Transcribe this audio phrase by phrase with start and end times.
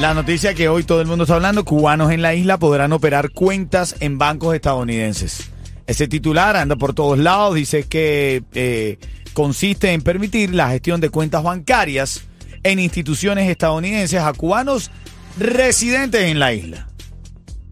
[0.00, 3.30] La noticia que hoy todo el mundo está hablando, cubanos en la isla podrán operar
[3.30, 5.50] cuentas en bancos estadounidenses.
[5.86, 8.98] Ese titular anda por todos lados, dice que eh,
[9.32, 12.24] consiste en permitir la gestión de cuentas bancarias
[12.64, 14.90] en instituciones estadounidenses a cubanos
[15.38, 16.88] residentes en la isla.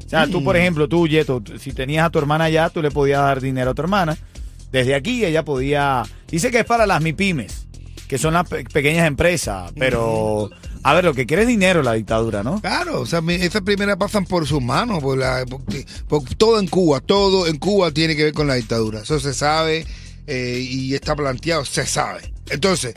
[0.07, 2.91] O sea, tú, por ejemplo, tú, Yeto, si tenías a tu hermana allá, tú le
[2.91, 4.17] podías dar dinero a tu hermana.
[4.71, 6.05] Desde aquí ella podía...
[6.29, 7.67] Dice que es para las MIPIMES,
[8.07, 10.51] que son las pe- pequeñas empresas, pero...
[10.83, 12.61] A ver, lo que quiere es dinero la dictadura, ¿no?
[12.61, 15.45] Claro, o sea, esas primeras pasan por sus manos, por la,
[16.39, 19.01] todo en Cuba, todo en Cuba tiene que ver con la dictadura.
[19.01, 19.87] Eso se sabe
[20.27, 22.33] eh, y está planteado, se sabe.
[22.49, 22.95] Entonces,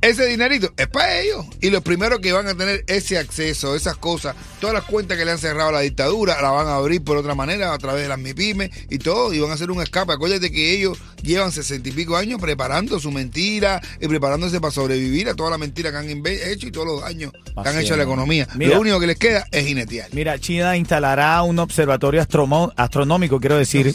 [0.00, 1.44] ese dinerito es para ellos.
[1.60, 5.24] Y los primeros que van a tener ese acceso, esas cosas, todas las cuentas que
[5.24, 8.02] le han cerrado a la dictadura, la van a abrir por otra manera, a través
[8.02, 10.12] de las MIPIMES y todo, y van a hacer un escape.
[10.12, 15.28] Acuérdate que ellos llevan sesenta y pico años preparando su mentira y preparándose para sobrevivir
[15.28, 17.96] a toda la mentira que han hecho y todos los daños que han hecho a
[17.96, 18.46] la economía.
[18.54, 18.74] Mira.
[18.74, 20.08] Lo único que les queda es jinetear.
[20.12, 23.94] Mira, China instalará un observatorio astromo- astronómico, quiero decir,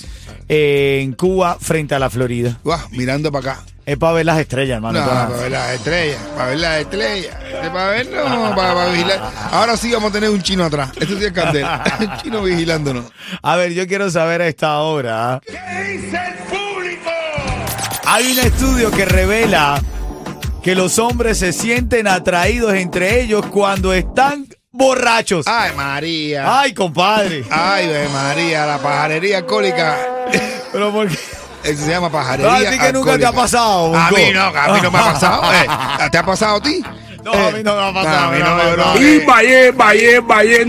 [0.50, 2.60] eh, en Cuba frente a la Florida.
[2.64, 3.64] Guau, mirando para acá.
[3.86, 5.00] Es para ver las estrellas, hermano.
[5.00, 7.36] No, para- ver las estrellas, para ver las estrellas.
[7.72, 9.32] Para ver, no, para, para vigilar.
[9.52, 10.90] Ahora sí vamos a tener un chino atrás.
[11.00, 11.84] Esto sí es candela.
[12.00, 13.06] Un chino vigilándonos.
[13.44, 15.40] A ver, yo quiero saber a esta hora.
[18.06, 19.82] Hay un estudio que revela
[20.64, 25.46] que los hombres se sienten atraídos entre ellos cuando están borrachos.
[25.48, 26.60] Ay, María.
[26.60, 27.46] Ay, compadre.
[27.50, 29.98] Ay, María, la pajarería alcohólica.
[30.72, 31.18] Pero por qué?
[31.64, 33.96] Eso se llama No, pajarería a ti que nunca te ha pasado.
[33.96, 35.44] A mí no, a mí no me ha pasado.
[35.54, 35.68] eh.
[36.12, 36.84] ¿Te ha pasado a ti?
[37.24, 38.96] No, a mí no me ha pasado, a mí no, no, no, no, no.
[39.02, 39.16] eh.
[39.24, 40.62] Y Valle, Valle, Valle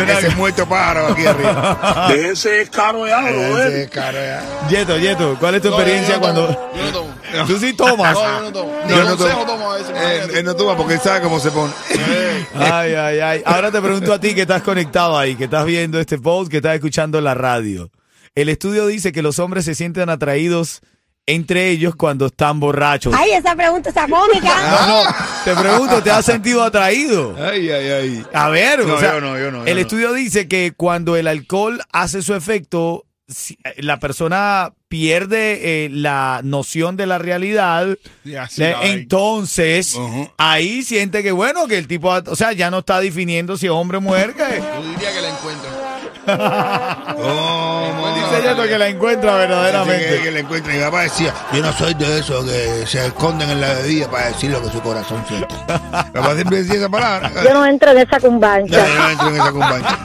[0.00, 0.14] en Tolú.
[0.14, 2.06] Saca ese muerto pájaro aquí arriba.
[2.14, 3.82] De ese caro ya, Ese ¿eh?
[3.82, 4.68] es caro ya.
[4.68, 6.48] Yeto, Yeto, ¿cuál es tu experiencia cuando.?
[6.76, 7.14] Yo no tomo.
[7.46, 8.14] Tú sí tomas.
[8.14, 8.72] No, yo no tomo.
[8.88, 9.16] Yo no tomo.
[9.16, 9.90] consejo tomo a veces.
[9.90, 10.38] Él, imagínate.
[10.38, 11.72] él no toma porque él sabe cómo se pone.
[12.54, 13.42] Ay, ay, ay.
[13.44, 16.58] Ahora te pregunto a ti que estás conectado ahí, que estás viendo este post, que
[16.58, 17.90] estás escuchando la radio.
[18.34, 20.80] El estudio dice que los hombres se sienten atraídos
[21.26, 23.14] entre ellos cuando están borrachos.
[23.16, 24.86] Ay, esa pregunta está cómica.
[24.86, 25.10] No, no,
[25.44, 27.36] te pregunto, ¿te has sentido atraído?
[27.38, 28.26] Ay, ay, ay.
[28.32, 31.16] A ver, No, o sea, yo no, yo no, yo el estudio dice que cuando
[31.16, 37.96] el alcohol hace su efecto, eh, la persona pierde eh, la noción de la realidad.
[38.24, 38.92] Sí, la ven.
[38.92, 39.98] entonces,
[40.38, 43.72] ahí siente que bueno, que el tipo, o sea, ya no está definiendo si es
[43.72, 44.34] hombre o mujer.
[44.34, 45.83] que- Yo diría que la encuentro.
[46.26, 50.20] Oh, Dice Yeto que la encuentra Que, verdaderamente.
[50.22, 50.74] que le encuentre.
[50.74, 54.28] Mi papá decía, yo no soy de esos que se esconden en la bebida para
[54.28, 55.54] decir lo que su corazón siente.
[55.54, 57.30] Mi papá siempre decía esa palabra.
[57.44, 58.86] Yo no entro en esa No, cumbancha.
[58.86, 59.98] yo no entro en esa compañía.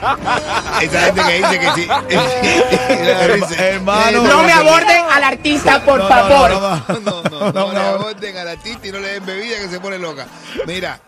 [0.80, 1.88] Esa gente que dice que sí.
[1.88, 4.22] Herma- hermano.
[4.24, 6.50] No me aborden al artista, por No, no, favor.
[6.50, 7.86] no, no, No, no, no, No, no, le no.
[7.88, 10.26] aborden a la tita y no le den bebida que se pone loca.
[10.66, 10.98] Mira,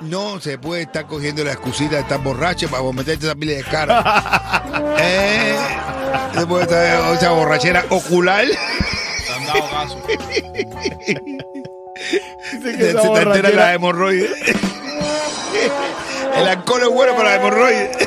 [0.00, 3.64] no se puede estar cogiendo la excusita de estar borracho para meterte esa pila de
[3.64, 4.62] cara.
[4.98, 5.56] eh,
[6.34, 8.44] se puede estar esa borrachera ocular.
[8.46, 10.02] Te han dado caso.
[12.52, 14.28] Dice que Se te entera borrachera- la hemorroide.
[16.36, 17.86] El alcohol es bueno para la hemorroide.
[17.88, 18.06] Te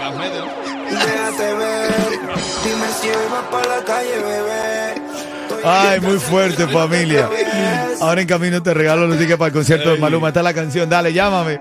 [0.00, 0.62] las metes, ¿no?
[0.92, 1.90] Déjate ver,
[2.64, 4.91] dime si hoy vas para la calle, bebé.
[5.64, 7.28] Ay, muy fuerte, familia.
[8.00, 10.28] Ahora en camino te regalo los tickets para el concierto de Maluma.
[10.28, 10.88] Está la canción.
[10.88, 11.60] Dale, llámame.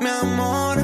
[0.00, 0.78] Mi amor,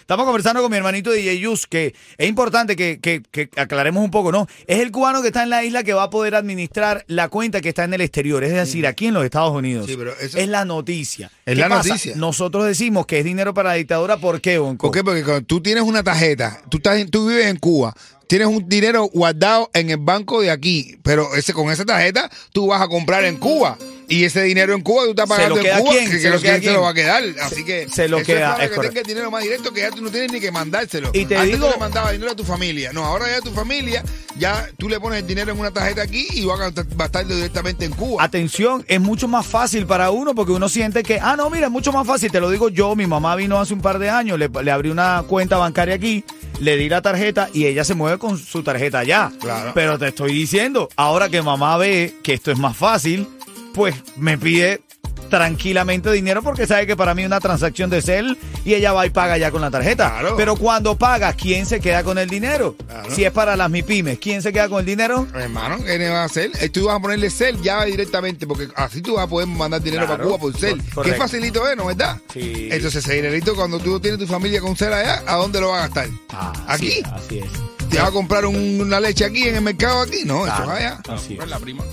[0.00, 4.10] Estamos conversando con mi hermanito DJ Yus, que es importante que, que- que aclaremos un
[4.10, 4.46] poco, ¿no?
[4.66, 7.62] Es el cubano que está en la isla que va a poder administrar la cuenta
[7.62, 9.86] que está en el exterior, es decir, aquí en los Estados Unidos.
[9.86, 11.30] Sí, pero eso- Es la noticia.
[11.46, 11.88] Es ¿Qué la pasa?
[11.88, 12.16] noticia.
[12.16, 14.88] Nosotros decimos que es dinero para la dictadura, ¿por qué, Bonco?
[14.88, 15.02] ¿Por qué?
[15.02, 17.94] Porque cuando tú tienes una tarjeta, tú, estás, en- tú vives en Cuba,
[18.34, 22.66] tienes un dinero guardado en el banco de aquí, pero ese con esa tarjeta tú
[22.66, 23.78] vas a comprar en Cuba.
[24.08, 26.10] Y ese dinero en Cuba tú estás ¿Se pagando en Cuba, quién?
[26.10, 26.84] que, ¿Se que lo queda clientes se lo quién?
[26.84, 27.22] va a quedar.
[27.42, 29.80] Así que Se lo eso queda, es es que tenga el dinero más directo que
[29.82, 31.10] ya tú no tienes ni que mandárselo.
[31.14, 32.92] Y te Antes digo- tú le mandabas dinero a tu familia.
[32.92, 34.02] No, ahora ya tu familia,
[34.36, 37.04] ya tú le pones el dinero en una tarjeta aquí y va a, gastar- va
[37.04, 38.22] a estar directamente en Cuba.
[38.24, 41.72] Atención, es mucho más fácil para uno porque uno siente que, ah, no, mira, es
[41.72, 42.32] mucho más fácil.
[42.32, 44.90] Te lo digo yo, mi mamá vino hace un par de años, le, le abrí
[44.90, 46.24] una cuenta bancaria aquí,
[46.60, 49.32] le di la tarjeta y ella se mueve con su tarjeta allá.
[49.40, 49.72] Claro.
[49.74, 53.28] Pero te estoy diciendo, ahora que mamá ve que esto es más fácil,
[53.74, 54.82] pues me pide
[55.28, 59.06] tranquilamente dinero porque sabe que para mí es una transacción de cel y ella va
[59.06, 60.10] y paga ya con la tarjeta.
[60.10, 60.36] Claro.
[60.36, 62.76] Pero cuando paga, ¿quién se queda con el dinero?
[62.86, 63.10] Claro.
[63.14, 65.26] Si es para las MIPIMES, ¿quién se queda con el dinero?
[65.34, 66.50] Hermano, ¿qué le vas a hacer?
[66.60, 69.82] Eh, Tú vas a ponerle cel ya directamente, porque así tú vas a poder mandar
[69.82, 70.16] dinero Claro.
[70.22, 70.78] para Cuba por cel.
[70.94, 71.02] Correcto.
[71.02, 72.18] Qué facilito es, ¿no verdad?
[72.32, 72.68] Sí.
[72.70, 75.84] Entonces ese dinerito, cuando tú tienes tu familia con cel allá, ¿a dónde lo vas
[75.84, 76.08] a gastar?
[76.30, 76.90] Ah, ¿Aquí?
[76.90, 77.50] sí, así es.
[77.90, 80.22] ¿Te vas a comprar un- una leche aquí en el mercado aquí?
[80.24, 81.00] No, eso allá.
[81.08, 81.48] así es.
[81.48, 81.84] la prima.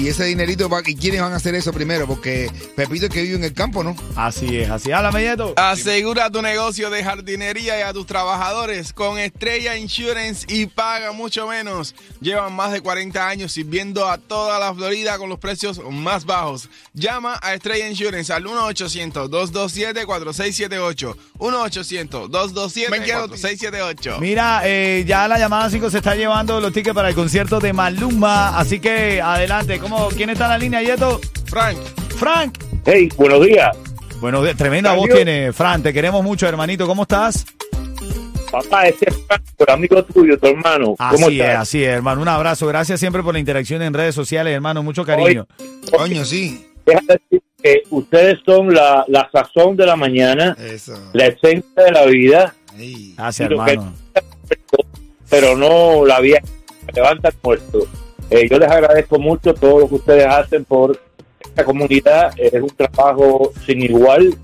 [0.00, 2.06] Y ese dinerito, va- ¿y quiénes van a hacer eso primero?
[2.06, 3.94] Porque Pepito es que vive en el campo, ¿no?
[4.16, 4.90] Así es, así.
[4.92, 5.52] Háblame, Yeto.
[5.56, 11.46] Asegura tu negocio de jardinería y a tus trabajadores con Estrella Insurance y paga mucho
[11.46, 11.94] menos.
[12.20, 16.70] Llevan más de 40 años sirviendo a toda la Florida con los precios más bajos.
[16.94, 21.16] Llama a Estrella Insurance al 1-800-227-4678.
[21.38, 24.18] 1-800-227-4678.
[24.20, 27.72] Mira, eh, ya la llamada 5 se está llevando los tickets para el concierto de
[27.72, 28.58] Maluma.
[28.58, 29.78] Así que adelante.
[29.78, 31.20] ¿Cómo, ¿Quién está en la línea, Yeto?
[31.46, 31.76] Frank,
[32.16, 32.58] Frank.
[32.84, 33.76] Hey, buenos días.
[34.20, 35.82] Bueno, de- tremenda voz tiene, Frank.
[35.82, 36.86] Te queremos mucho, hermanito.
[36.86, 37.44] ¿Cómo estás?
[38.52, 40.94] Papá, ese es Franco, el amigo tuyo, tu hermano.
[40.96, 42.20] ¿Cómo Así es, así es, hermano.
[42.22, 42.66] Un abrazo.
[42.66, 44.82] Gracias siempre por la interacción en redes sociales, hermano.
[44.82, 45.46] Mucho cariño.
[45.90, 46.66] Coño, sí.
[46.86, 50.94] Déjame decir que ustedes son la, la sazón de la mañana, Eso.
[51.12, 52.54] la esencia de la vida.
[53.16, 53.92] Gracias, que- hermano.
[55.28, 56.38] pero no la vida
[56.86, 57.86] que levanta el muerto.
[58.30, 60.98] Eh, yo les agradezco mucho todo lo que ustedes hacen por
[61.40, 62.32] esta comunidad.
[62.36, 64.34] Es un trabajo sin igual.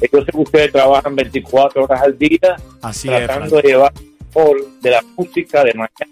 [0.00, 3.92] Eh, Yo sé que ustedes trabajan 24 horas al día Así tratando de llevar
[4.32, 6.11] por de la música de mañana.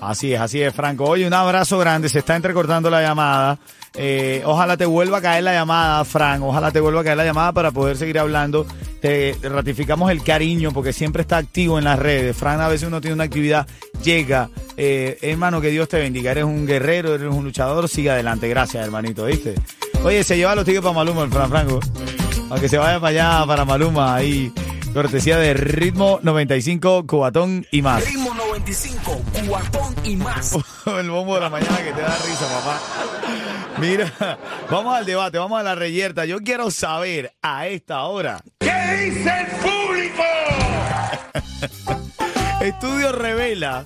[0.00, 1.04] Así es, así es, Franco.
[1.04, 2.08] Oye, un abrazo grande.
[2.08, 3.58] Se está entrecortando la llamada.
[3.94, 6.42] Eh, ojalá te vuelva a caer la llamada, Frank.
[6.42, 8.66] Ojalá te vuelva a caer la llamada para poder seguir hablando.
[9.00, 12.36] Te ratificamos el cariño porque siempre está activo en las redes.
[12.36, 13.66] Frank, a veces uno tiene una actividad,
[14.04, 14.50] llega.
[14.76, 16.30] Eh, hermano, que Dios te bendiga.
[16.30, 17.88] Eres un guerrero, eres un luchador.
[17.88, 18.48] Sigue adelante.
[18.48, 19.54] Gracias, hermanito, ¿viste?
[20.04, 21.80] Oye, se lleva los tickets para Maluma, el Fran Franco.
[22.48, 23.08] Para que se vaya para
[23.40, 24.14] allá, para Maluma.
[24.14, 24.52] Ahí,
[24.94, 28.04] cortesía de Ritmo 95, Cubatón y más.
[28.04, 28.27] Ritmo
[28.58, 30.56] 95, cuatón y más.
[30.86, 32.80] el bombo de la mañana que te da risa, papá.
[33.78, 34.38] Mira,
[34.70, 36.24] vamos al debate, vamos a la reyerta.
[36.24, 38.42] Yo quiero saber a esta hora.
[38.58, 40.22] ¿Qué dice el público?
[42.60, 43.84] Estudio revela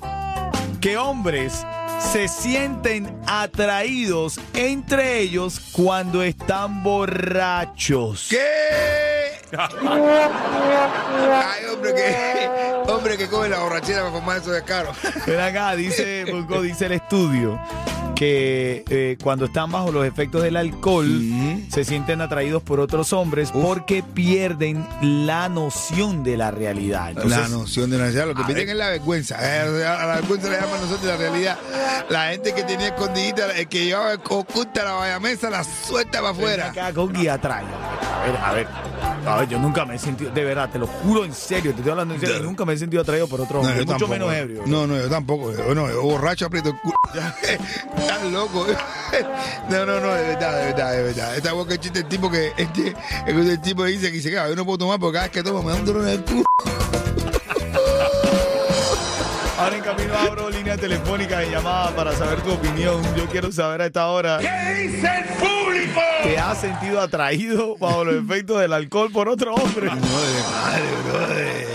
[0.80, 1.66] que hombres
[2.10, 8.28] se sienten atraídos entre ellos cuando están borrachos.
[8.30, 8.38] ¿Qué?
[9.58, 9.70] Ay,
[11.72, 12.48] hombre, que,
[12.90, 14.96] hombre que coge la borrachera para formar esos descaros.
[15.26, 16.24] Ven acá, dice,
[16.62, 17.60] dice el estudio
[18.22, 21.08] que eh, cuando están bajo los efectos del alcohol
[21.68, 27.08] se sienten atraídos por otros hombres porque pierden la noción de la realidad.
[27.10, 28.68] Entonces, la noción de la realidad, lo que ver.
[28.68, 29.38] es la vergüenza.
[29.40, 31.58] Eh, A la vergüenza le llaman nosotros la realidad.
[32.10, 36.30] La gente que tenía escondidita, el que llevaba oculta la valla mesa, la suelta para
[36.30, 36.70] afuera.
[36.70, 37.64] acá con guía atrás.
[38.22, 38.66] A ver, a ver.
[39.26, 41.78] A ver, yo nunca me he sentido, de verdad, te lo juro en serio, te
[41.78, 44.12] estoy hablando en serio, yo nunca me he sentido atraído por otro hombre, mucho tampoco.
[44.12, 44.62] menos ebrio.
[44.66, 45.52] No, no, yo tampoco.
[45.52, 46.94] Yo, no, yo borracho aprieto el culo.
[47.98, 48.66] Estás loco.
[49.68, 51.36] No, no, no, de verdad, de verdad, de verdad.
[51.36, 52.94] Esta boca chiste el tipo que este,
[53.26, 55.42] el tipo dice que dice que "Ah, yo no puedo tomar porque cada vez que
[55.42, 56.44] tomo me da un dolor en el culo.
[59.62, 63.00] Ahora en camino abro línea telefónica de llamada para saber tu opinión.
[63.16, 66.00] Yo quiero saber a esta hora, ¿Qué dice el público?
[66.24, 69.86] ¿te has sentido atraído bajo los efectos del alcohol por otro hombre?
[69.86, 71.66] No, de madre, brother.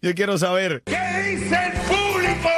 [0.00, 0.96] Yo quiero saber, ¿Qué
[1.32, 2.48] dice el público?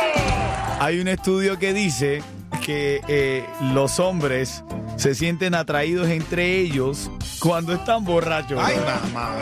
[0.78, 2.22] hay un estudio que dice
[2.64, 4.62] que eh, los hombres
[4.96, 8.60] se sienten atraídos entre ellos cuando están borrachos.
[8.62, 9.34] Ay, mamá,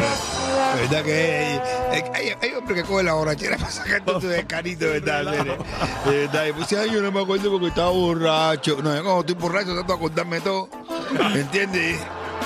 [0.75, 1.61] de verdad que
[2.14, 5.19] hay, hay, hombres que cogen la borrachera para sacar todo tu descarito, de verdad.
[6.07, 8.81] De verdad, y puse, ay, yo no me acuerdo porque estaba borracho.
[8.83, 10.69] No, yo cuando estoy borracho trato de acordarme todo.
[11.33, 11.99] ¿Me entiendes?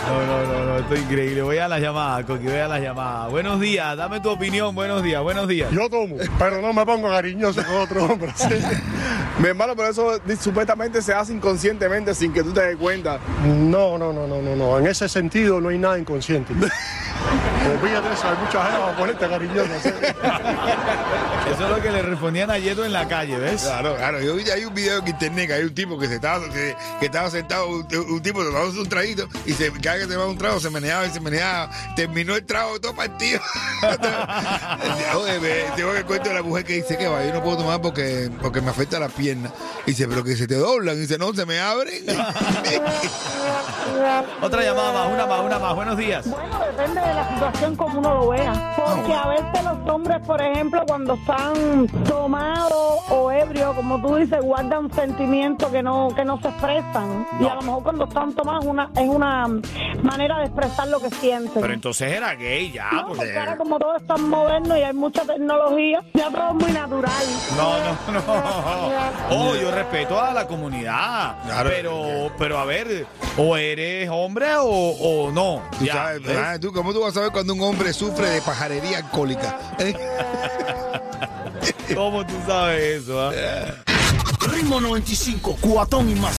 [0.06, 1.42] No, no, no, no, esto es increíble.
[1.42, 3.28] Voy a la llamada, Coqui, voy a la llamada.
[3.28, 5.70] Buenos días, dame tu opinión, buenos días, buenos días.
[5.70, 8.32] Yo tomo, pero no me pongo cariñoso con otro hombre.
[8.34, 8.48] ¿sí?
[9.38, 13.20] Mi hermano, pero eso supuestamente se hace inconscientemente sin que tú te des cuenta.
[13.46, 14.78] No, no, no, no, no, no.
[14.78, 16.52] En ese sentido no hay nada inconsciente.
[16.52, 19.70] Olvídate eso, hay mucha gente para ponerte cariñoso.
[19.82, 19.90] ¿sí?
[21.52, 23.62] Eso es lo que le respondían a Yeto en la calle, ¿ves?
[23.62, 24.20] Claro, claro.
[24.20, 26.74] Yo vi, hay un video en internet que hay un tipo que se estaba, que,
[27.00, 30.16] que estaba sentado, un, un tipo tomándose un traguito y se, cada vez que se
[30.18, 31.70] va un trago se meneaba y se meneaba.
[31.96, 33.40] Terminó el trago todo partido.
[35.16, 37.58] Oye, me- tengo que cuento de la mujer que dice que va, yo no puedo
[37.58, 39.50] tomar porque, porque me afecta la pierna.
[39.86, 40.96] Y dice, pero que se te doblan.
[40.96, 42.04] Y dice, no, se me abren.
[44.42, 45.74] Otra llamada más, una más, una más.
[45.74, 46.28] Buenos días.
[46.28, 48.74] Bueno, depende de la situación como uno lo vea.
[48.76, 54.16] Porque a veces los hombres, por ejemplo, cuando están están tomados o ebrios, como tú
[54.16, 57.26] dices, guardan sentimientos que no que no se expresan.
[57.40, 59.48] Y a lo mejor cuando están tomados una, es una
[60.02, 61.60] manera de expresar lo que sienten.
[61.60, 63.16] Pero entonces era gay ya, No, porque...
[63.24, 66.72] porque ahora como todo es tan moderno y hay mucha tecnología, ya todo es muy
[66.72, 67.26] natural.
[67.56, 68.22] No, no, no.
[69.30, 71.36] Oh, yo respeto a la comunidad.
[71.64, 73.06] pero, pero a ver,
[73.36, 75.62] o eres hombre o, o no.
[75.78, 78.98] Tú Ya, sabes, tú, ¿Cómo tú vas a saber cuando un hombre sufre de pajarería
[78.98, 79.56] alcohólica?
[79.78, 79.94] ¿Eh?
[81.94, 83.20] ¿Cómo tú sabes eso?
[83.20, 83.32] ah?
[84.52, 86.30] Ritmo 95, cuatón y más.